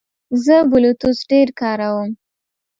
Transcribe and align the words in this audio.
زه 0.43 0.55
بلوتوث 0.71 1.19
ډېر 1.31 1.47
کاروم. 1.61 2.09